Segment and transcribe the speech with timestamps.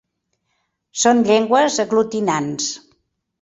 [1.01, 2.73] Són llengües aglutinants.